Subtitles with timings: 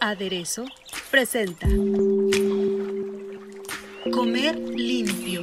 [0.00, 0.64] Aderezo
[1.10, 1.66] presenta
[4.10, 5.42] Comer limpio.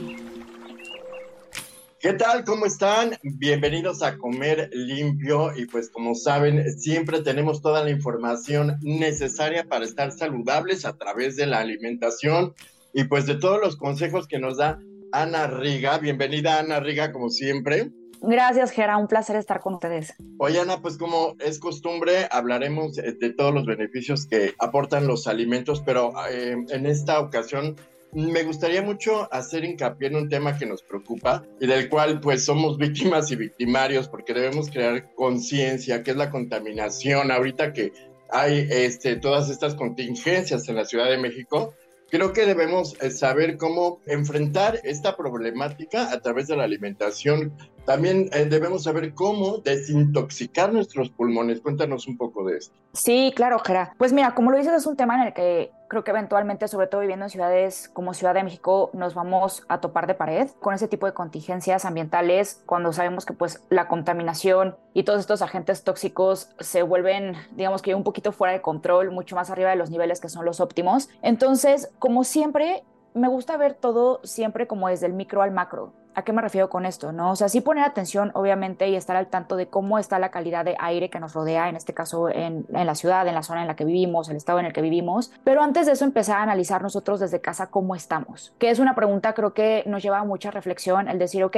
[2.00, 2.44] ¿Qué tal?
[2.46, 3.16] ¿Cómo están?
[3.22, 9.86] Bienvenidos a Comer Limpio y pues como saben, siempre tenemos toda la información necesaria para
[9.86, 12.56] estar saludables a través de la alimentación
[12.92, 14.80] y pues de todos los consejos que nos da
[15.12, 16.00] Ana Riga.
[16.00, 17.92] Bienvenida Ana Riga como siempre.
[18.22, 18.98] Gracias, Gera.
[18.98, 20.14] Un placer estar con ustedes.
[20.38, 25.82] Oye, Ana, pues como es costumbre, hablaremos de todos los beneficios que aportan los alimentos,
[25.82, 27.76] pero eh, en esta ocasión
[28.14, 32.44] me gustaría mucho hacer hincapié en un tema que nos preocupa y del cual pues
[32.44, 37.32] somos víctimas y victimarios porque debemos crear conciencia, que es la contaminación.
[37.32, 37.94] Ahorita que
[38.30, 41.74] hay este, todas estas contingencias en la Ciudad de México,
[42.10, 47.54] creo que debemos eh, saber cómo enfrentar esta problemática a través de la alimentación
[47.86, 51.62] también eh, debemos saber cómo desintoxicar nuestros pulmones.
[51.62, 52.76] Cuéntanos un poco de esto.
[52.94, 53.94] Sí, claro, Gera.
[53.98, 56.88] Pues mira, como lo dices, es un tema en el que creo que eventualmente, sobre
[56.88, 60.74] todo viviendo en ciudades como Ciudad de México, nos vamos a topar de pared con
[60.74, 65.84] ese tipo de contingencias ambientales cuando sabemos que pues la contaminación y todos estos agentes
[65.84, 69.90] tóxicos se vuelven, digamos que un poquito fuera de control, mucho más arriba de los
[69.90, 71.10] niveles que son los óptimos.
[71.22, 75.94] Entonces, como siempre, me gusta ver todo siempre como desde el micro al macro.
[76.14, 77.14] ¿A qué me refiero con esto?
[77.14, 77.32] ¿no?
[77.32, 80.66] O sea, sí poner atención, obviamente, y estar al tanto de cómo está la calidad
[80.66, 83.68] de aire que nos rodea, en este caso en, la ciudad, en la zona en
[83.68, 85.32] la que vivimos, el estado en el que vivimos.
[85.46, 88.94] Pero antes de eso, empezar a analizar nosotros desde casa cómo estamos, que es una
[88.94, 91.58] pregunta creo que nos lleva a mucha reflexión el decir, ok,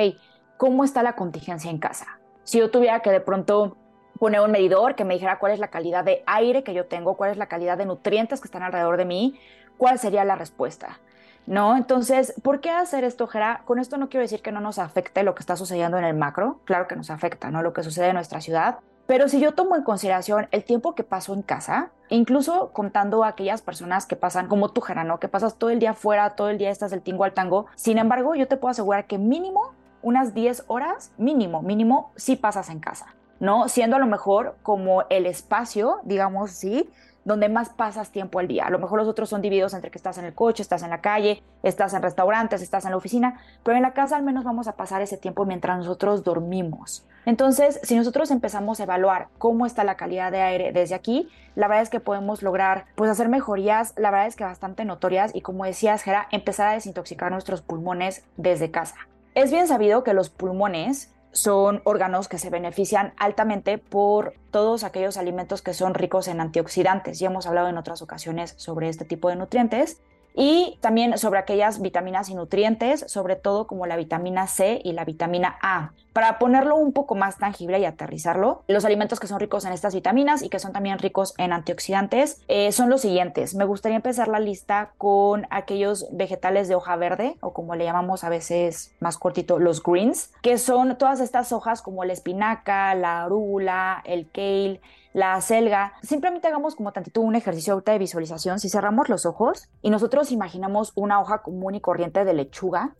[0.57, 2.19] ¿cómo está la contingencia en casa?
[2.43, 3.77] Si yo tuviera que de pronto
[4.19, 7.17] poner un medidor que me dijera cuál es la calidad de aire que yo tengo,
[7.17, 9.39] cuál es la calidad de nutrientes que están alrededor de mí,
[9.77, 10.99] ¿cuál sería la respuesta?
[11.45, 11.75] ¿No?
[11.75, 13.61] Entonces, ¿por qué hacer esto, Jera?
[13.65, 16.15] Con esto no quiero decir que no nos afecte lo que está sucediendo en el
[16.15, 17.61] macro, claro que nos afecta, ¿no?
[17.61, 21.03] Lo que sucede en nuestra ciudad, pero si yo tomo en consideración el tiempo que
[21.03, 25.19] paso en casa, incluso contando a aquellas personas que pasan como tú, Jera, ¿no?
[25.19, 27.97] Que pasas todo el día afuera, todo el día estás del tingo al tango, sin
[27.97, 32.79] embargo, yo te puedo asegurar que mínimo unas 10 horas, mínimo, mínimo, sí pasas en
[32.79, 33.07] casa,
[33.39, 33.67] ¿no?
[33.67, 36.89] Siendo a lo mejor como el espacio, digamos, sí,
[37.25, 38.65] donde más pasas tiempo al día.
[38.65, 40.89] A lo mejor los otros son divididos entre que estás en el coche, estás en
[40.89, 44.43] la calle, estás en restaurantes, estás en la oficina, pero en la casa al menos
[44.43, 47.05] vamos a pasar ese tiempo mientras nosotros dormimos.
[47.25, 51.67] Entonces, si nosotros empezamos a evaluar cómo está la calidad de aire desde aquí, la
[51.67, 55.41] verdad es que podemos lograr pues hacer mejorías, la verdad es que bastante notorias y
[55.41, 58.95] como decías, Gera, empezar a desintoxicar nuestros pulmones desde casa.
[59.35, 65.17] Es bien sabido que los pulmones son órganos que se benefician altamente por todos aquellos
[65.17, 67.19] alimentos que son ricos en antioxidantes.
[67.19, 70.01] Ya hemos hablado en otras ocasiones sobre este tipo de nutrientes
[70.35, 75.05] y también sobre aquellas vitaminas y nutrientes, sobre todo como la vitamina C y la
[75.05, 75.93] vitamina A.
[76.13, 79.95] Para ponerlo un poco más tangible y aterrizarlo, los alimentos que son ricos en estas
[79.95, 83.55] vitaminas y que son también ricos en antioxidantes eh, son los siguientes.
[83.55, 88.23] Me gustaría empezar la lista con aquellos vegetales de hoja verde o como le llamamos
[88.23, 93.23] a veces más cortito los greens, que son todas estas hojas como la espinaca, la
[93.23, 94.81] arúgula, el kale,
[95.13, 95.93] la selga.
[96.03, 98.59] Simplemente hagamos como tantito un ejercicio de visualización.
[98.59, 102.95] Si cerramos los ojos y nosotros imaginamos una hoja común y corriente de lechuga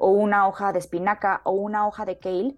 [0.00, 2.56] o una hoja de espinaca o una hoja de kale,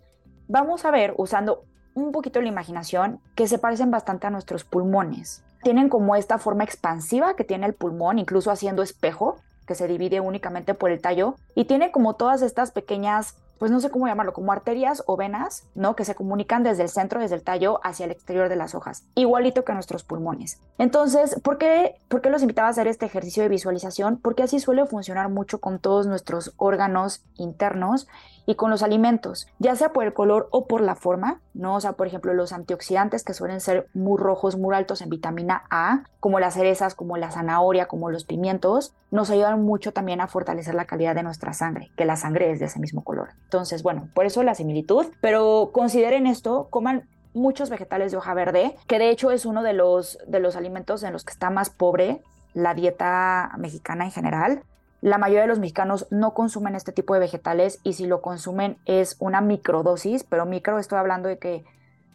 [0.48, 1.64] vamos a ver usando
[1.94, 5.44] un poquito la imaginación que se parecen bastante a nuestros pulmones.
[5.62, 9.36] Tienen como esta forma expansiva que tiene el pulmón, incluso haciendo espejo,
[9.66, 13.78] que se divide únicamente por el tallo, y tiene como todas estas pequeñas pues no
[13.78, 15.94] sé cómo llamarlo, como arterias o venas, ¿no?
[15.94, 19.04] Que se comunican desde el centro, desde el tallo, hacia el exterior de las hojas,
[19.14, 20.58] igualito que nuestros pulmones.
[20.78, 24.16] Entonces, ¿por qué, ¿por qué los invitaba a hacer este ejercicio de visualización?
[24.16, 28.08] Porque así suele funcionar mucho con todos nuestros órganos internos
[28.46, 31.76] y con los alimentos, ya sea por el color o por la forma, ¿no?
[31.76, 35.64] O sea, por ejemplo, los antioxidantes que suelen ser muy rojos, muy altos en vitamina
[35.70, 40.28] A, como las cerezas, como la zanahoria, como los pimientos, nos ayudan mucho también a
[40.28, 43.30] fortalecer la calidad de nuestra sangre, que la sangre es de ese mismo color.
[43.44, 48.76] Entonces, bueno, por eso la similitud, pero consideren esto, coman muchos vegetales de hoja verde,
[48.86, 51.70] que de hecho es uno de los, de los alimentos en los que está más
[51.70, 52.20] pobre
[52.54, 54.62] la dieta mexicana en general
[55.02, 58.78] La mayoría de los mexicanos no consumen este tipo de vegetales y si lo consumen
[58.86, 61.64] es una microdosis, pero micro estoy hablando de que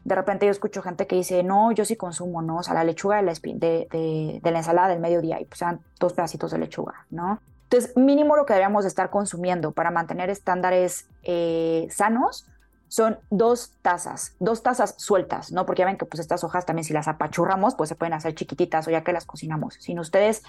[0.05, 2.59] de repente yo escucho gente que dice, no, yo sí consumo, ¿no?
[2.59, 5.59] O sea, la lechuga de la, de, la ensalada del mediodía y pues
[5.99, 7.41] dos pedacitos de lechuga, ¿no?
[7.63, 12.47] Entonces, mínimo lo que deberíamos estar consumiendo para mantener estándares eh, sanos
[12.87, 15.65] son dos tazas, dos tazas sueltas, ¿no?
[15.65, 18.33] Porque ya ven que pues estas hojas también si las apachurramos, pues se pueden hacer
[18.33, 19.73] chiquititas o ya que las cocinamos.
[19.73, 20.43] Si ustedes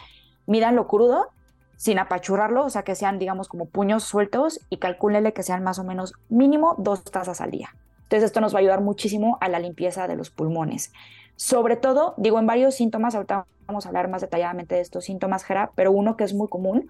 [0.47, 1.33] midan lo crudo,
[1.79, 5.79] sin apachurrarlo, o sea, que sean, digamos, como puños sueltos y calcúlele que sean más
[5.79, 7.71] o menos mínimo dos tazas al día.
[8.03, 10.93] Entonces, esto nos va a ayudar muchísimo a la limpieza de los pulmones.
[11.37, 15.45] Sobre todo, digo, en varios síntomas, ahorita vamos a hablar más detalladamente de estos síntomas,
[15.45, 16.89] Jera, pero uno que es muy común,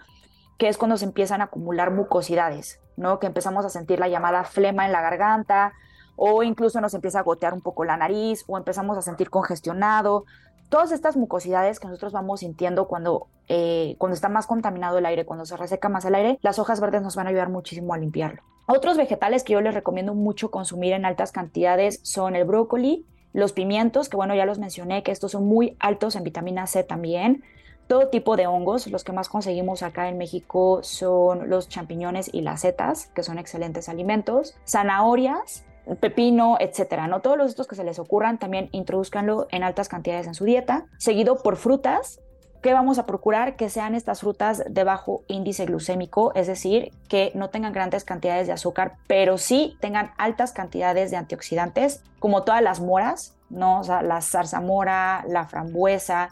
[0.56, 3.18] que es cuando se empiezan a acumular mucosidades, ¿no?
[3.18, 5.74] Que empezamos a sentir la llamada flema en la garganta,
[6.16, 10.24] o incluso nos empieza a gotear un poco la nariz, o empezamos a sentir congestionado,
[10.68, 15.24] todas estas mucosidades que nosotros vamos sintiendo cuando, eh, cuando está más contaminado el aire,
[15.24, 17.98] cuando se reseca más el aire, las hojas verdes nos van a ayudar muchísimo a
[17.98, 18.42] limpiarlo.
[18.66, 23.52] Otros vegetales que yo les recomiendo mucho consumir en altas cantidades son el brócoli, los
[23.52, 27.44] pimientos, que bueno, ya los mencioné, que estos son muy altos en vitamina C también.
[27.86, 32.42] Todo tipo de hongos, los que más conseguimos acá en México son los champiñones y
[32.42, 34.54] las setas, que son excelentes alimentos.
[34.66, 35.64] Zanahorias,
[35.96, 37.20] pepino, etcétera, ¿no?
[37.20, 40.86] Todos los estos que se les ocurran también introduzcanlo en altas cantidades en su dieta,
[40.98, 42.20] seguido por frutas,
[42.62, 47.30] que vamos a procurar que sean estas frutas de bajo índice glucémico, es decir, que
[47.34, 52.62] no tengan grandes cantidades de azúcar, pero sí tengan altas cantidades de antioxidantes, como todas
[52.62, 53.80] las moras, ¿no?
[53.80, 56.30] O sea, la zarzamora, la frambuesa,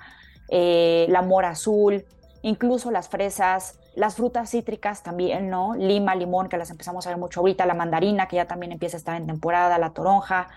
[0.49, 2.05] eh, la mora azul,
[2.43, 5.75] incluso las fresas, las frutas cítricas también, ¿no?
[5.75, 8.97] Lima, limón, que las empezamos a ver mucho ahorita, la mandarina, que ya también empieza
[8.97, 10.49] a estar en temporada, la toronja,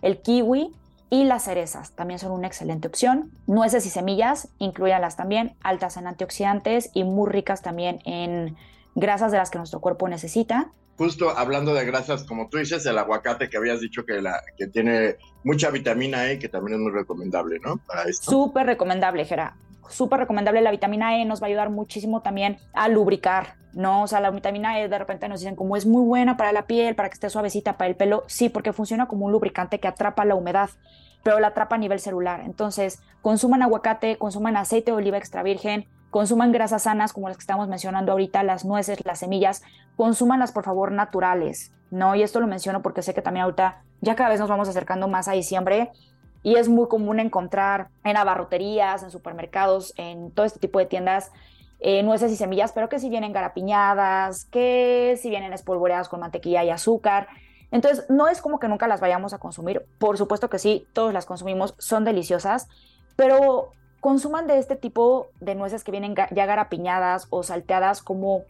[0.00, 0.74] el kiwi
[1.10, 3.30] y las cerezas también son una excelente opción.
[3.46, 8.56] Nueces y semillas, incluyanlas también, altas en antioxidantes y muy ricas también en
[8.94, 10.70] grasas de las que nuestro cuerpo necesita.
[10.96, 14.68] Justo hablando de grasas, como tú dices, el aguacate que habías dicho que, la, que
[14.68, 17.76] tiene mucha vitamina E, que también es muy recomendable, ¿no?
[17.86, 18.30] Para esto.
[18.30, 19.54] Súper recomendable, Gera
[19.90, 20.60] súper recomendable.
[20.60, 24.02] La vitamina E nos va a ayudar muchísimo también a lubricar, ¿no?
[24.02, 26.66] O sea, la vitamina E de repente nos dicen como es muy buena para la
[26.66, 28.24] piel, para que esté suavecita, para el pelo.
[28.26, 30.70] Sí, porque funciona como un lubricante que atrapa la humedad,
[31.22, 32.42] pero la atrapa a nivel celular.
[32.44, 37.42] Entonces, consuman aguacate, consuman aceite de oliva extra virgen, consuman grasas sanas como las que
[37.42, 39.62] estamos mencionando ahorita, las nueces, las semillas,
[39.96, 42.14] consúmanlas por favor naturales, ¿no?
[42.14, 45.08] Y esto lo menciono porque sé que también ahorita ya cada vez nos vamos acercando
[45.08, 45.90] más a diciembre
[46.46, 51.32] y es muy común encontrar en abarroterías, en supermercados, en todo este tipo de tiendas
[51.80, 56.62] eh, nueces y semillas, pero que si vienen garapiñadas, que si vienen espolvoreadas con mantequilla
[56.62, 57.26] y azúcar.
[57.72, 59.86] Entonces, no es como que nunca las vayamos a consumir.
[59.98, 62.68] Por supuesto que sí, todos las consumimos, son deliciosas,
[63.16, 68.44] pero consuman de este tipo de nueces que vienen ya garapiñadas o salteadas como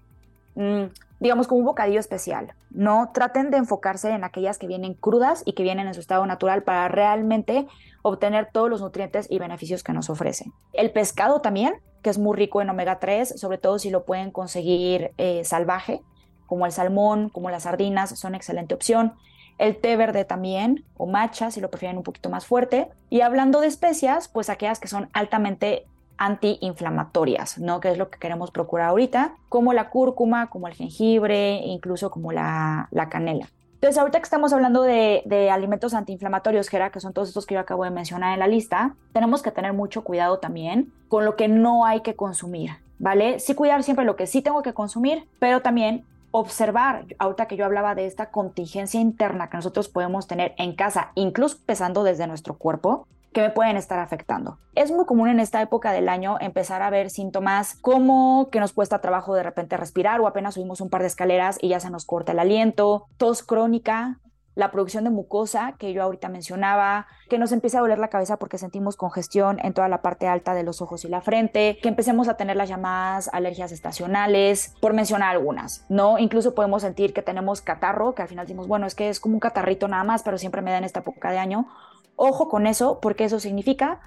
[0.54, 0.84] mm,
[1.20, 2.54] digamos, como un bocadillo especial.
[2.70, 6.26] No traten de enfocarse en aquellas que vienen crudas y que vienen en su estado
[6.26, 7.66] natural para realmente
[8.02, 10.52] obtener todos los nutrientes y beneficios que nos ofrecen.
[10.72, 14.30] El pescado también, que es muy rico en omega 3, sobre todo si lo pueden
[14.30, 16.02] conseguir eh, salvaje,
[16.46, 19.14] como el salmón, como las sardinas, son excelente opción.
[19.58, 22.88] El té verde también, o matcha, si lo prefieren un poquito más fuerte.
[23.10, 25.86] Y hablando de especias, pues aquellas que son altamente
[26.18, 27.80] antiinflamatorias, ¿no?
[27.80, 32.32] Que es lo que queremos procurar ahorita, como la cúrcuma, como el jengibre, incluso como
[32.32, 33.48] la, canela.
[33.74, 37.84] Entonces, ahorita que estamos hablando de, alimentos antiinflamatorios, que son todos estos que yo acabo
[37.84, 41.84] de mencionar en la lista, tenemos que tener mucho cuidado también con lo que no
[41.84, 43.38] hay que consumir, ¿vale?
[43.38, 47.64] Sí cuidar siempre lo que sí tengo que consumir, pero también observar, ahorita que yo
[47.64, 52.54] hablaba de esta contingencia interna que nosotros podemos tener en casa, incluso pesando desde nuestro
[52.54, 53.06] cuerpo,
[53.36, 54.56] que me pueden estar afectando.
[54.74, 58.72] Es muy común en esta época del año empezar a ver síntomas como que nos
[58.72, 61.90] cuesta trabajo de repente respirar o apenas subimos un par de escaleras y ya se
[61.90, 64.20] nos corta el aliento, tos crónica,
[64.54, 68.38] la producción de mucosa que yo ahorita mencionaba, que nos empieza a doler la cabeza
[68.38, 71.88] porque sentimos congestión en toda la parte alta de los ojos y la frente, que
[71.88, 76.18] empecemos a tener las llamadas alergias estacionales, por mencionar algunas, ¿no?
[76.18, 79.34] Incluso podemos sentir que tenemos catarro, que al final decimos, bueno, es que es como
[79.34, 81.68] un catarrito nada más, pero siempre me da en esta época de año,
[82.16, 84.00] Ojo con eso, porque eso significa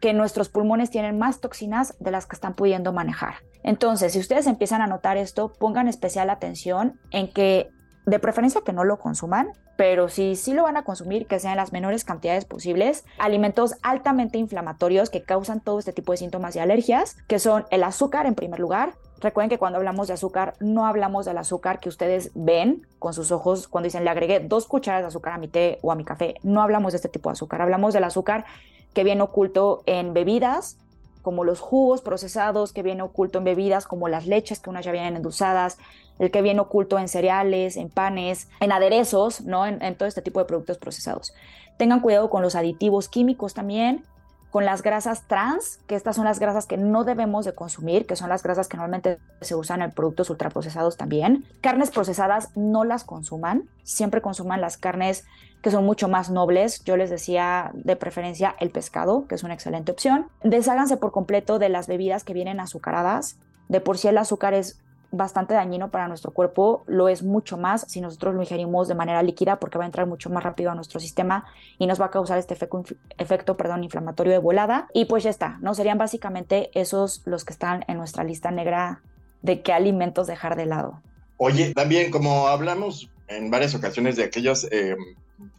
[0.00, 3.36] que nuestros pulmones tienen más toxinas de las que están pudiendo manejar.
[3.62, 7.70] Entonces, si ustedes empiezan a notar esto, pongan especial atención en que
[8.04, 11.56] de preferencia que no lo consuman, pero si sí lo van a consumir, que sean
[11.56, 13.04] las menores cantidades posibles.
[13.18, 17.82] Alimentos altamente inflamatorios que causan todo este tipo de síntomas y alergias, que son el
[17.82, 21.88] azúcar en primer lugar, Recuerden que cuando hablamos de azúcar, no hablamos del azúcar que
[21.88, 25.48] ustedes ven con sus ojos cuando dicen le agregué dos cucharas de azúcar a mi
[25.48, 26.34] té o a mi café.
[26.42, 28.44] No hablamos de este tipo de azúcar, hablamos del azúcar
[28.92, 30.78] que viene oculto en bebidas
[31.26, 34.92] como los jugos procesados que viene oculto en bebidas, como las leches que unas ya
[34.92, 35.76] vienen endulzadas,
[36.20, 39.66] el que viene oculto en cereales, en panes, en aderezos, ¿no?
[39.66, 41.34] En, en todo este tipo de productos procesados.
[41.78, 44.04] Tengan cuidado con los aditivos químicos también,
[44.50, 48.16] con las grasas trans, que estas son las grasas que no debemos de consumir, que
[48.16, 51.44] son las grasas que normalmente se usan en productos ultraprocesados también.
[51.60, 55.24] Carnes procesadas no las consuman, siempre consuman las carnes
[55.62, 56.84] que son mucho más nobles.
[56.84, 60.28] Yo les decía de preferencia el pescado, que es una excelente opción.
[60.42, 63.38] Desháganse por completo de las bebidas que vienen azucaradas.
[63.68, 64.80] De por sí el azúcar es
[65.16, 69.22] bastante dañino para nuestro cuerpo, lo es mucho más si nosotros lo ingerimos de manera
[69.22, 71.44] líquida porque va a entrar mucho más rápido a nuestro sistema
[71.78, 72.84] y nos va a causar este efecto,
[73.18, 74.88] efecto perdón, inflamatorio de volada.
[74.92, 75.74] Y pues ya está, ¿no?
[75.74, 79.02] Serían básicamente esos los que están en nuestra lista negra
[79.42, 81.02] de qué alimentos dejar de lado.
[81.38, 84.96] Oye, también como hablamos en varias ocasiones de aquellas eh,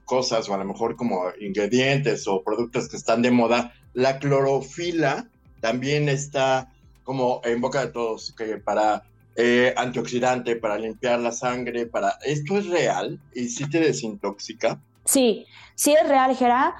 [0.05, 5.27] cosas o a lo mejor como ingredientes o productos que están de moda, la clorofila
[5.59, 6.71] también está
[7.03, 9.03] como en boca de todos, que para
[9.39, 12.17] eh, antioxidante para limpiar la sangre, para...
[12.25, 14.79] ¿Esto es real y sí te desintoxica?
[15.05, 16.75] Sí, sí es real, Gera.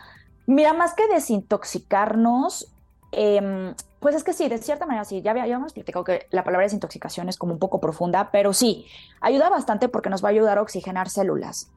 [0.48, 2.74] Mira, más que desintoxicarnos,
[3.12, 6.66] em, pues es que sí, de cierta manera sí, ya habíamos platicado que la palabra
[6.66, 8.88] desintoxicación es como un poco profunda, pero sí,
[9.22, 11.70] ayuda bastante porque nos va a ayudar a oxigenar células.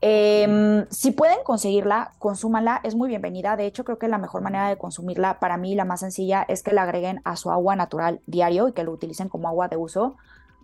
[0.00, 3.56] Em, si pueden conseguirla, consúmanla, es muy bienvenida.
[3.56, 6.62] De hecho, creo que la mejor manera de consumirla, para mí la más sencilla, es
[6.62, 9.76] que la agreguen a su agua natural diario y que lo utilicen como agua de
[9.76, 10.16] uso.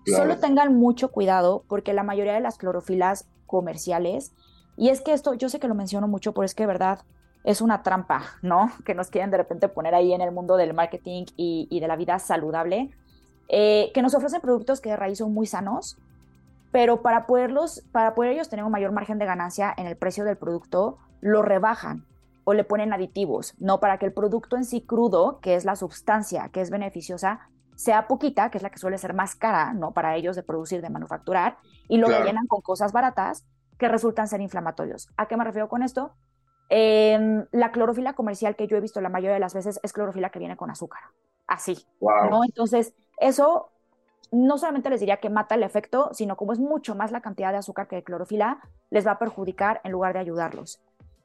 [0.07, 4.33] Solo tengan mucho cuidado porque la mayoría de las clorofilas comerciales,
[4.77, 7.01] y es que esto, yo sé que lo menciono mucho, pero es que de verdad
[7.43, 8.71] es una trampa, ¿no?
[8.85, 11.97] Que nos quieren de repente poner ahí en el mundo del marketing y, de la
[11.97, 12.91] vida saludable,
[13.49, 15.99] eh, que nos ofrecen productos que de raíz son muy sanos,
[16.75, 20.25] pero para poderlos, para poder ellos tener un mayor margen de ganancia en el precio
[20.25, 22.05] del producto, lo rebajan
[22.43, 25.77] o le ponen aditivos, no para que el producto en sí crudo, que es la
[25.77, 29.93] sustancia que es beneficiosa, sea poquita, que es la que suele ser más cara, no
[29.93, 33.47] para ellos de producir, de manufacturar, y lo rellenan con cosas baratas
[33.79, 35.09] que resultan ser inflamatorios.
[35.17, 36.17] ¿A qué me refiero con esto?
[36.71, 40.31] Em, la clorofila comercial que yo he visto la mayoría de las veces es clorofila
[40.31, 41.03] que viene con azúcar,
[41.47, 42.43] así, ¿no?
[42.43, 43.71] Entonces, eso
[44.35, 47.53] no solamente les diría que mata el efecto, sino como es mucho más la cantidad
[47.53, 48.59] de azúcar que de clorofila,
[48.91, 50.81] les va a perjudicar en lugar de ayudarlos.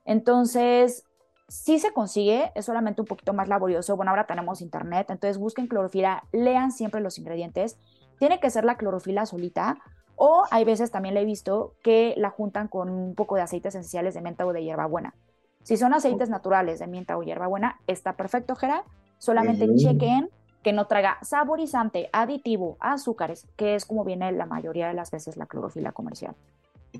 [0.05, 1.03] Entonces,
[1.47, 3.95] si se consigue, es solamente un poquito más laborioso.
[3.95, 7.77] Bueno, ahora tenemos internet, entonces busquen clorofila, lean siempre los ingredientes.
[8.19, 9.79] Tiene que ser la clorofila solita,
[10.15, 13.73] o hay veces también le he visto que la juntan con un poco de aceites
[13.73, 15.15] esenciales de menta o de hierbabuena.
[15.63, 18.83] Si son aceites naturales de menta o hierbabuena, está perfecto, Gera.
[19.17, 20.29] Solamente chequen
[20.69, 25.35] que no traiga saborizante, aditivo, azúcares, que es como viene la mayoría de las veces
[25.35, 26.35] la clorofila comercial.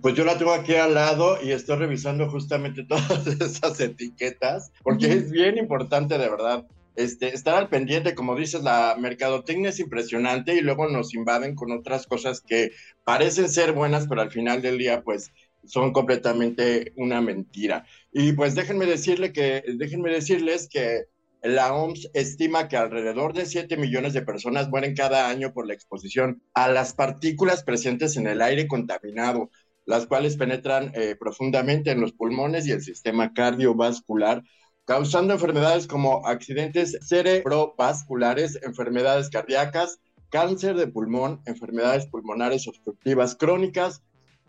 [0.02, 5.14] Pues yo la tengo aquí al lado y estoy revisando justamente todas esas etiquetas, porque
[5.14, 6.66] es bien importante de verdad.
[6.96, 11.72] Este, estar al pendiente, como dices, la mercadotecnia es impresionante y luego nos invaden con
[11.72, 12.72] otras cosas que
[13.04, 15.32] parecen ser buenas, pero al final del día, pues
[15.64, 17.86] son completamente una mentira.
[18.12, 21.04] Y pues déjenme decirle que, déjenme decirles que
[21.42, 25.74] la OMS estima que alrededor de 7 millones de personas mueren cada año por la
[25.74, 29.50] exposición a las partículas presentes en el aire contaminado,
[29.86, 34.44] las cuales penetran eh, profundamente en los pulmones y el sistema cardiovascular,
[34.86, 44.04] causando enfermedades como accidentes cerebrovasculares, enfermedades cardíacas, cáncer de pulmón, enfermedades pulmonares obstructivas crónicas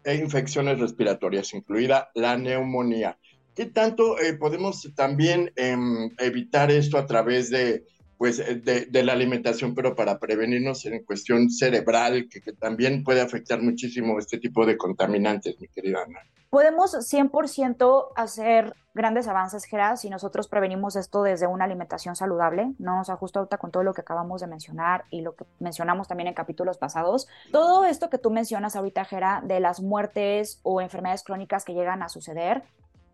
[0.05, 3.19] e infecciones respiratorias, incluida la neumonía.
[3.61, 7.85] ¿Qué tanto eh, podemos también em, evitar esto a través de,
[8.17, 13.61] pues, eh, de, la alimentación, pero para prevenirnos en cuestión cerebral, que, también puede afectar
[13.61, 16.21] muchísimo este tipo de contaminantes, mi querida Ana?
[16.49, 23.02] Podemos 100% hacer grandes avances, Gerard, si nosotros prevenimos esto desde una alimentación saludable, ¿no?
[23.02, 26.09] O sea, justo ahorita con todo lo que acabamos de mencionar y lo que mencionamos
[26.09, 27.29] también en capítulos pasados.
[27.52, 32.02] Todo esto que tú mencionas ahorita, Gerard, de las muertes o enfermedades crónicas que llegan
[32.02, 32.64] a suceder,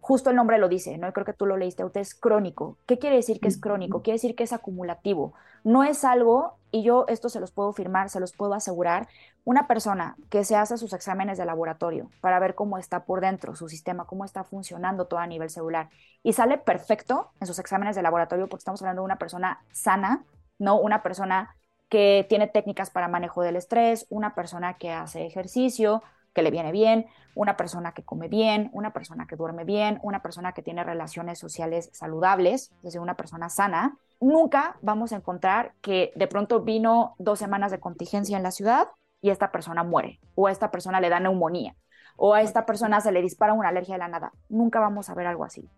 [0.06, 1.08] justo el nombre lo dice, ¿no?
[1.08, 2.78] Y creo que tú lo leíste, usted es crónico.
[2.86, 4.02] ¿Qué quiere decir que es crónico?
[4.02, 5.34] Quiere decir que es acumulativo.
[5.64, 9.08] No es algo, y yo esto se los puedo firmar, se los puedo asegurar,
[9.42, 13.56] una persona que se hace sus exámenes de laboratorio para ver cómo está por dentro
[13.56, 15.90] su sistema, cómo está funcionando todo a nivel celular,
[16.22, 20.24] y sale perfecto en sus exámenes de laboratorio, porque estamos hablando de una persona sana,
[20.60, 21.56] no una persona
[21.88, 26.04] que tiene técnicas para manejo del estrés, una persona que hace ejercicio,
[26.36, 30.20] que le viene bien, una persona que come bien, una persona que duerme bien, una
[30.20, 35.72] persona que tiene relaciones sociales saludables, es decir, una persona sana, nunca vamos a encontrar
[35.80, 38.88] que de pronto vino dos semanas de contingencia en la ciudad
[39.22, 41.74] y esta persona muere, o a esta persona le da neumonía,
[42.18, 44.32] o a esta persona se le dispara una alergia de la nada.
[44.50, 45.70] Nunca vamos a ver algo así.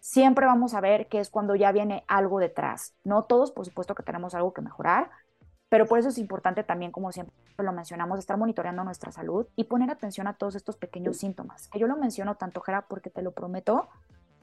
[0.00, 2.96] siempre vamos a ver que es cuando ya viene algo detrás.
[3.04, 5.10] No todos, por supuesto que tenemos algo que mejorar,
[5.72, 9.64] pero por eso es importante también, como siempre lo mencionamos, estar monitoreando nuestra salud y
[9.64, 11.68] poner atención a todos estos pequeños síntomas.
[11.68, 13.88] Que yo lo menciono tanto, Jera, porque te lo prometo,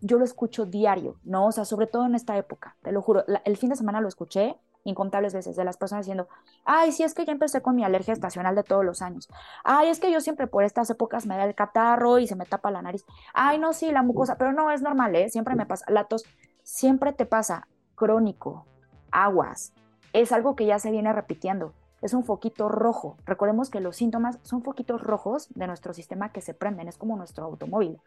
[0.01, 1.45] yo lo escucho diario, ¿no?
[1.45, 3.25] O sea, sobre todo en esta época, te lo juro.
[3.45, 6.27] el fin de semana lo escuché incontables veces de las personas diciendo,
[6.65, 9.29] ay, sí, es que ya empecé con mi alergia estacional de todos los años.
[9.63, 12.47] Ay, es que yo siempre por estas épocas me da el catarro y se me
[12.47, 13.05] tapa la nariz.
[13.35, 15.29] Ay, no, sí, la mucosa, pero no, es normal, ¿eh?
[15.29, 15.85] Siempre me pasa.
[15.91, 16.25] La tos
[16.63, 18.65] siempre te pasa crónico,
[19.11, 19.73] aguas.
[20.13, 21.73] Es algo que ya se viene repitiendo.
[22.01, 23.17] Es un foquito rojo.
[23.25, 26.87] Recordemos que los síntomas son foquitos rojos de nuestro sistema que se prenden.
[26.87, 27.99] Es como nuestro automóvil.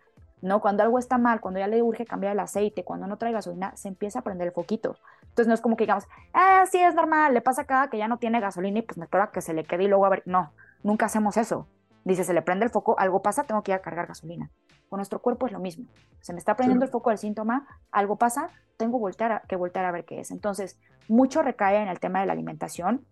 [0.42, 0.60] ¿no?
[0.60, 3.74] Cuando algo está mal, cuando ya le urge cambiar el aceite, cuando no trae gasolina,
[3.76, 4.96] se empieza a prender el foquito.
[5.22, 8.08] Entonces no es como que digamos, ah, sí, es normal, le pasa cada que ya
[8.08, 10.22] no tiene gasolina y pues me espera que se le quede y luego a ver,
[10.26, 11.66] no, nunca hacemos eso.
[12.04, 14.50] Dice, se le prende el foco, algo pasa, tengo que ir a cargar gasolina.
[14.92, 15.86] Con nuestro cuerpo es lo mismo.
[16.20, 19.90] Se me está prendiendo el foco del síntoma, algo pasa, tengo voltear que voltear a
[19.90, 20.30] ver qué es.
[20.30, 23.02] Entonces, mucho recae en el tema de la alimentación,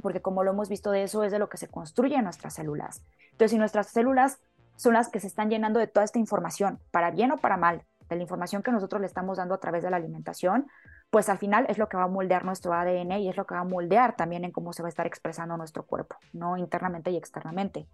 [0.00, 3.02] porque como lo hemos visto de eso es de lo que se construye nuestras células.
[3.32, 4.38] Entonces, si nuestras células
[4.76, 7.82] son las que se están llenando de toda esta información, para bien o para mal,
[8.08, 10.68] de la información que nosotros le estamos dando a través de la alimentación,
[11.10, 13.56] pues al final es lo que va a moldear nuestro ADN y es lo que
[13.56, 16.56] va a moldear también en cómo se va a estar expresando nuestro cuerpo, ¿no?
[16.56, 17.88] Internamente y externamente.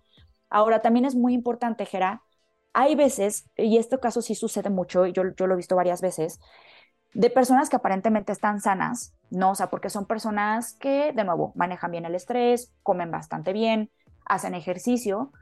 [0.51, 2.21] Ahora, también es muy importante, Gera,
[2.75, 6.03] hay veces, y este caso sí sucede mucho, y yo, yo lo he visto varias
[6.03, 6.41] veces,
[7.15, 9.53] de personas que aparentemente están sanas, ¿no?
[9.53, 13.91] O sea, porque son personas que, de nuevo, manejan bien el estrés, comen bastante bien,
[14.27, 15.33] hacen ejercicio,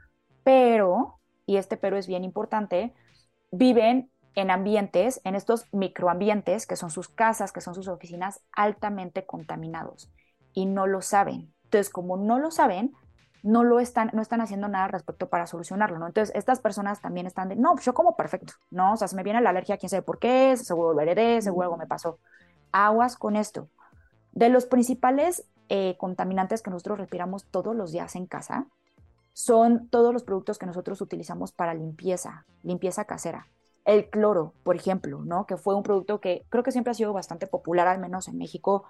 [0.43, 2.93] pero y este pero es bien importante,
[3.51, 9.25] viven en ambientes, en estos microambientes, que son sus casas, que son sus oficinas, altamente
[9.25, 10.11] contaminados
[10.53, 11.53] y no lo saben.
[11.65, 12.93] Entonces, como no lo saben,
[13.43, 16.07] no lo están, no están haciendo nada respecto para solucionarlo, ¿no?
[16.07, 18.93] Entonces, estas personas también están de, no, pues yo como perfecto, ¿no?
[18.93, 21.65] O sea, se me viene la alergia, quién sabe por qué, seguro lo heredé, seguro
[21.65, 22.19] algo me pasó.
[22.71, 23.67] Aguas con esto.
[24.31, 28.67] De los principales eh, contaminantes que nosotros respiramos todos los días en casa,
[29.33, 33.47] son todos los productos que nosotros utilizamos para limpieza, limpieza casera.
[33.83, 35.45] El cloro, por ejemplo, ¿no?
[35.45, 38.37] Que fue un producto que creo que siempre ha sido bastante popular, al menos en
[38.37, 38.85] México,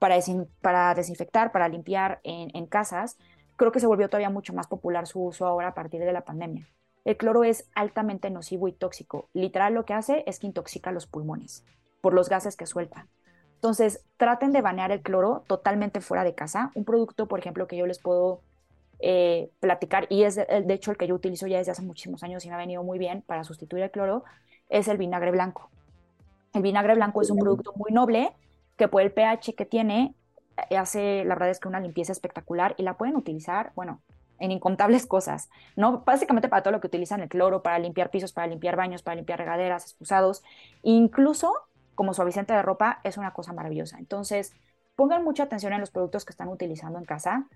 [0.00, 0.16] para,
[0.60, 3.16] para desinfectar, para limpiar en, en casas.
[3.56, 6.22] Creo que se volvió todavía mucho más popular su uso ahora a partir de la
[6.22, 6.68] pandemia.
[7.04, 9.28] El cloro es altamente nocivo y tóxico.
[9.32, 11.64] Literal lo que hace es que intoxica los pulmones
[12.00, 13.06] por los gases que suelta.
[13.54, 16.72] Entonces, traten de banear el cloro totalmente fuera de casa.
[16.74, 18.40] Un producto, por ejemplo, que yo les puedo
[18.98, 22.44] eh, platicar, y es de, hecho el que yo utilizo ya desde hace muchísimos años
[22.44, 24.24] y me ha venido muy bien para sustituir el cloro,
[24.68, 25.70] es el vinagre blanco.
[26.54, 28.32] El vinagre blanco es un producto muy noble
[28.76, 30.21] que por el pH que tiene eh,
[30.70, 34.02] hace, la verdad es que una limpieza espectacular y la pueden utilizar, bueno,
[34.38, 36.02] en incontables cosas, ¿no?
[36.04, 39.14] Básicamente para todo lo que utilizan el cloro, para limpiar pisos, para limpiar baños, para
[39.14, 40.42] limpiar regaderas, excusados,
[40.82, 41.52] incluso
[41.94, 43.98] como suavizante de ropa es una cosa maravillosa.
[43.98, 44.52] Entonces,
[44.96, 47.46] pongan mucha atención en los productos que están utilizando en casa.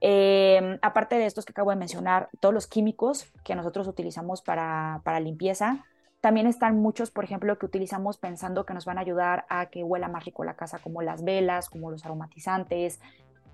[0.00, 5.20] Em, aparte de estos que acabo de mencionar, todos los químicos que nosotros utilizamos para,
[5.20, 5.84] limpieza,
[6.22, 9.82] también están muchos, por ejemplo, que utilizamos pensando que nos van a ayudar a que
[9.82, 13.00] huela más rico la casa, como las velas, como los aromatizantes,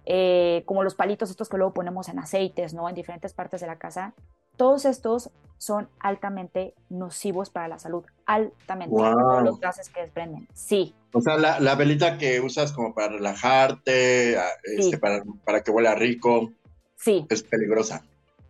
[0.04, 2.86] eh, como los palitos estos que luego ponemos en aceites, ¿no?
[2.86, 4.12] En diferentes partes de la casa.
[4.58, 8.94] Todos estos son altamente nocivos para la salud, altamente,
[9.42, 10.46] los gases que desprenden.
[10.52, 10.94] Sí.
[11.14, 14.36] O sea, la, velita que usas como para relajarte,
[14.76, 16.52] este, para, para que huela rico.
[16.96, 17.24] Sí.
[17.30, 18.04] Es peligrosa.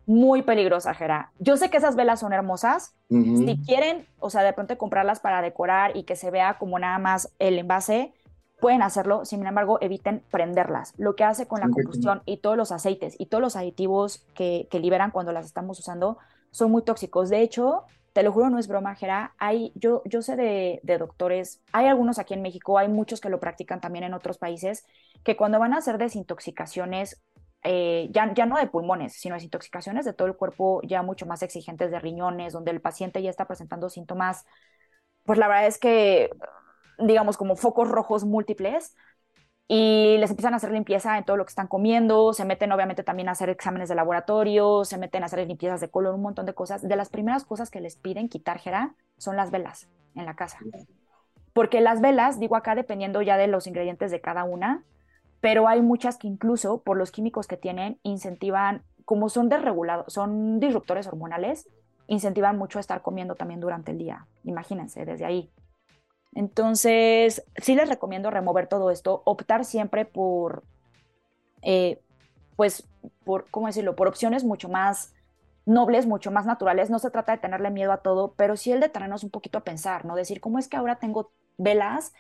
[0.09, 1.33] Muy peligrosa, Jera.
[1.39, 2.97] Yo sé que esas velas son hermosas.
[3.11, 6.99] Si quieren, o sea, de pronto comprarlas para decorar y que se vea como nada
[6.99, 8.15] más el envase,
[8.59, 10.95] pueden hacerlo, sin embargo, eviten prenderlas.
[10.97, 14.67] Lo que hace con la combustión y todos los aceites y todos los aditivos que,
[14.73, 16.17] liberan cuando las estamos usando
[16.53, 17.29] son muy tóxicos.
[17.29, 17.83] De hecho,
[18.15, 19.35] te lo juro, no es broma, Jera.
[19.37, 23.41] Hay, yo, yo sé de, doctores, hay algunos aquí en México, hay muchos que lo
[23.41, 24.87] practican también en otros países,
[25.23, 27.21] que cuando van a hacer desintoxicaciones,
[27.63, 31.43] eh, ya, ya no de pulmones, sino desintoxicaciones de todo el cuerpo, ya mucho más
[31.43, 34.45] exigentes de riñones, donde el paciente ya está presentando síntomas,
[35.25, 36.31] pues la verdad es que
[36.99, 38.95] digamos, como focos rojos múltiples
[39.69, 43.03] y les empiezan a hacer limpieza en todo lo que están comiendo, se meten obviamente
[43.03, 46.47] también a hacer exámenes de laboratorio, se meten a hacer limpiezas de color, un montón
[46.47, 46.87] de cosas.
[46.87, 50.59] De las primeras cosas que les piden quitar, Jera, son las velas en la casa.
[51.53, 54.85] Porque las velas, digo acá dependiendo ya de los ingredientes de cada una,
[55.41, 60.61] pero hay muchas que incluso por los químicos que tienen incentivan, como son desregulados, son
[60.61, 61.69] disruptores hormonales,
[62.07, 64.27] incentivan mucho a estar comiendo también durante el día.
[64.45, 65.51] Imagínense, desde ahí.
[66.35, 70.63] Entonces, sí les recomiendo remover todo esto, optar siempre por,
[71.63, 72.01] eh,
[72.57, 72.89] pues,
[73.25, 73.97] por, ¿cómo decirlo?
[73.97, 75.15] Por opciones mucho más
[75.65, 76.91] nobles, mucho más naturales.
[76.91, 79.65] No se trata de tenerle miedo a todo, pero sí el detenernos un poquito a
[79.65, 80.17] pensar, ¿no?
[80.17, 82.13] Decir, ¿cómo es que ahora tengo velas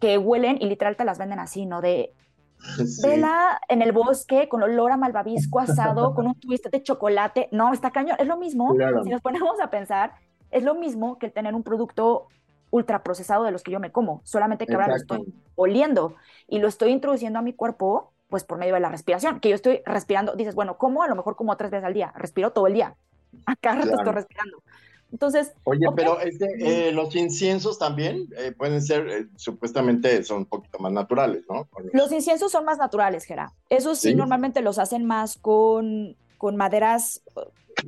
[0.00, 1.80] que huelen y literal te las venden así, ¿no?
[1.80, 2.12] De
[3.02, 7.48] vela en el bosque con olor a malvavisco asado, con un twist de chocolate.
[7.52, 8.16] No, está cañón.
[8.18, 10.14] Es lo mismo, si nos ponemos a pensar,
[10.50, 12.28] es lo mismo que el tener un producto
[12.70, 16.16] ultraprocesado de los que yo me como, solamente que ahora lo estoy oliendo
[16.48, 19.54] y lo estoy introduciendo a mi cuerpo pues por medio de la respiración, que yo
[19.54, 21.04] estoy respirando, dices, bueno, ¿cómo?
[21.04, 22.96] A lo mejor como tres veces al día, respiro todo el día,
[23.46, 24.62] acá rato estoy respirando.
[25.14, 25.54] Entonces.
[25.62, 30.80] Oye, pero este, eh, los inciensos también eh, pueden ser, eh, supuestamente son un poquito
[30.80, 31.68] más naturales, ¿no?
[31.92, 33.52] Los inciensos son más naturales, Gera.
[33.68, 37.22] Esos sí, normalmente los hacen más con, con maderas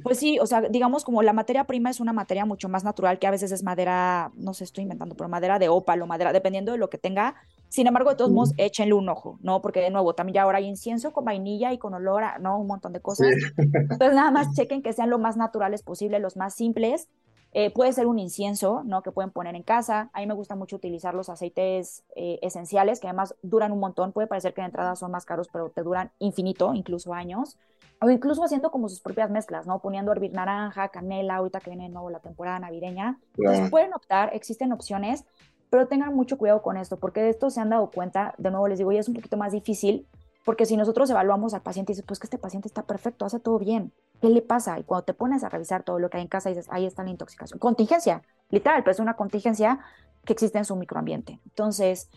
[0.02, 3.18] pues sí, o sea, digamos como la materia prima es una materia mucho más natural
[3.18, 6.72] que a veces es madera, no sé, estoy inventando, pero madera de ópalo, madera, dependiendo
[6.72, 7.36] de lo que tenga.
[7.68, 9.60] Sin embargo, de todos modos, échenle un ojo, ¿no?
[9.60, 12.58] Porque de nuevo, también ya ahora hay incienso con vainilla y con olor a, ¿no?
[12.58, 13.28] Un montón de cosas.
[13.56, 17.08] Entonces, nada más chequen que sean lo más naturales posible, los más simples.
[17.52, 19.02] Eh, puede ser un incienso, ¿no?
[19.02, 20.10] Que pueden poner en casa.
[20.12, 24.12] A mí me gusta mucho utilizar los aceites eh, esenciales, que además duran un montón.
[24.12, 27.56] Puede parecer que de entrada son más caros, pero te duran infinito, incluso años
[28.00, 29.80] o incluso haciendo como sus propias mezclas, ¿no?
[29.80, 33.18] Poniendo a hervir naranja, canela, ahorita que viene de nuevo la temporada navideña.
[33.38, 35.24] Entonces pueden optar, existen opciones,
[35.70, 38.68] pero tengan mucho cuidado con esto, porque de esto se han dado cuenta, de nuevo
[38.68, 40.06] les digo, ya es un poquito más difícil,
[40.44, 43.40] porque si nosotros evaluamos al paciente y dices, pues que este paciente está perfecto, hace
[43.40, 44.78] todo bien, ¿qué le pasa?
[44.78, 47.02] Y cuando te pones a revisar todo lo que hay en casa, dices, ahí está
[47.02, 47.58] la intoxicación.
[47.58, 49.80] Contingencia, literal, pero es una contingencia
[50.24, 51.40] que existe en su microambiente.
[51.46, 52.10] Entonces,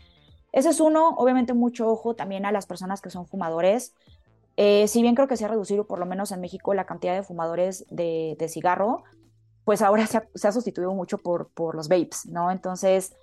[0.51, 3.95] ese es uno, obviamente mucho ojo también a las personas que son fumadores.
[4.57, 7.15] Eh, si bien creo que se ha reducido, por lo menos en México, la cantidad
[7.15, 9.03] de fumadores de, cigarro,
[9.63, 12.51] pues ahora se ha, sustituido mucho por, por los vapes, ¿no?
[12.51, 13.15] Entonces,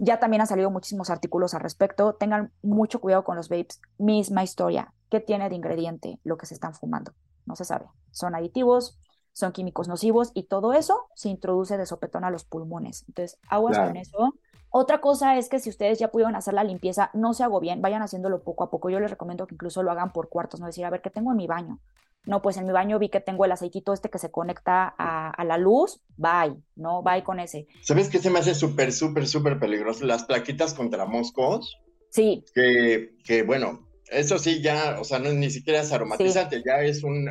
[0.00, 2.14] ya también han salido muchísimos artículos al respecto.
[2.14, 3.82] Tengan mucho cuidado con los vapes.
[3.98, 4.94] Misma historia.
[5.10, 7.12] ¿Qué tiene de ingrediente lo que se están fumando?
[7.44, 7.86] No se sabe.
[8.10, 8.98] Son aditivos,
[9.32, 13.04] son químicos nocivos y todo eso se introduce de sopetón a los pulmones.
[13.08, 14.34] Entonces, aguas con eso.
[14.70, 18.00] Otra cosa es que si ustedes ya pudieron hacer la limpieza, no se bien, vayan
[18.00, 18.88] haciéndolo poco a poco.
[18.88, 21.32] Yo les recomiendo que incluso lo hagan por cuartos, no decir, a ver, ¿qué tengo
[21.32, 21.78] en mi baño?
[22.24, 25.44] No, pues en mi baño vi que tengo el aceitito este que se conecta a,
[25.44, 27.02] la luz, bye, ¿no?
[27.02, 27.66] Bye con ese.
[27.82, 30.04] ¿Sabes qué se me hace súper, súper, súper peligroso?
[30.04, 31.78] Las plaquitas contra moscos.
[32.10, 32.44] Sí.
[32.54, 37.02] Que, que bueno, eso sí ya, o sea, no ni siquiera es aromatizante, ya es
[37.02, 37.30] un,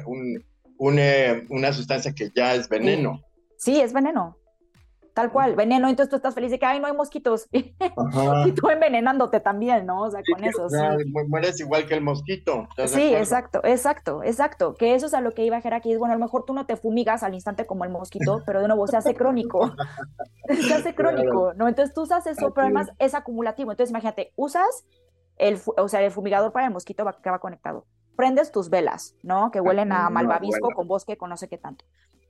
[0.77, 3.21] un, eh, una sustancia que ya es veneno.
[3.57, 4.39] sí, es veneno
[5.19, 8.69] tal cual, veneno, entonces tú estás feliz de que, ay, no hay mosquitos, y tú
[8.69, 10.03] envenenándote también, ¿no?
[10.03, 10.77] O sea, con eso, sí.
[11.27, 12.69] Mueres igual que el mosquito.
[12.85, 16.13] Sí, exacto, exacto, exacto, que eso es a lo que iba a aquí, es, bueno,
[16.13, 18.87] a lo mejor tú no te fumigas al instante como el mosquito, pero de nuevo
[18.87, 19.73] se hace crónico,
[20.47, 21.67] se hace crónico, ¿no?
[21.67, 24.85] Entonces tú usas eso, pero además es acumulativo, entonces imagínate, usas
[25.35, 29.15] el, o sea, el fumigador para el mosquito va, que va conectado, prendes tus velas,
[29.21, 29.51] ¿no?
[29.51, 31.83] Que huelen a malvavisco, con bosque, con no sé qué tanto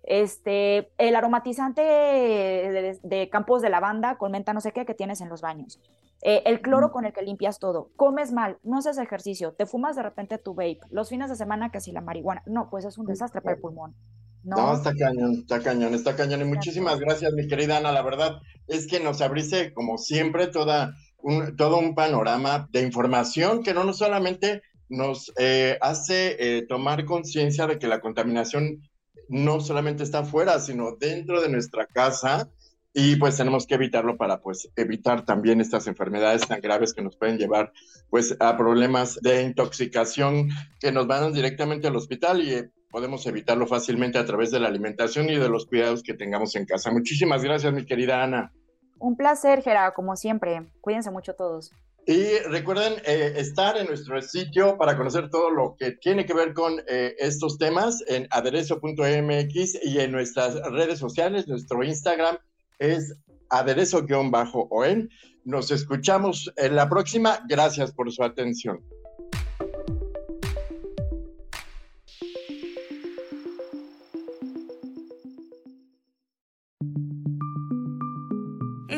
[0.09, 5.29] este, el aromatizante de, campos de lavanda con menta no sé qué que tienes en
[5.29, 5.79] los baños,
[6.23, 9.95] eh, el cloro con el que limpias todo, comes mal, no haces ejercicio, te fumas
[9.95, 12.97] de repente tu vape, los fines de semana que si la marihuana, no, pues es
[12.97, 13.95] un desastre para el pulmón.
[14.43, 14.73] No.
[14.73, 16.41] está cañón, está cañón, está cañón.
[16.41, 17.91] Y muchísimas gracias, mi querida Ana.
[17.91, 23.63] La verdad es que nos abriste, como siempre, toda un, todo un panorama de información
[23.63, 28.81] que no solamente nos eh, hace eh, tomar conciencia de que la contaminación
[29.29, 32.49] no solamente está afuera, sino dentro de nuestra casa
[32.93, 37.15] y pues tenemos que evitarlo para pues evitar también estas enfermedades tan graves que nos
[37.15, 37.71] pueden llevar
[38.09, 43.67] pues a problemas de intoxicación que nos van directamente al hospital y eh, podemos evitarlo
[43.67, 46.91] fácilmente a través de la alimentación y de los cuidados que tengamos en casa.
[46.91, 48.51] Muchísimas gracias, mi querida Ana.
[48.97, 50.71] Un placer, Gerard, como siempre.
[50.81, 51.71] Cuídense mucho todos.
[52.09, 56.55] Y recuerden eh, estar en nuestro sitio para conocer todo lo que tiene que ver
[56.55, 61.47] con eh, estos temas en aderezo.mx y en nuestras redes sociales.
[61.47, 62.39] Nuestro Instagram
[62.79, 63.15] es
[63.51, 65.07] aderezo-on.
[65.45, 67.45] Nos escuchamos en la próxima.
[67.47, 68.83] Gracias por su atención.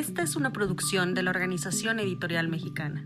[0.02, 3.06] Esta es una producción de la Organización Editorial Mexicana.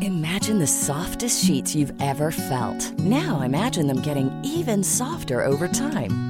[0.00, 2.96] Imagine the softest sheets you've ever felt.
[3.00, 6.29] Now imagine them getting even softer over time.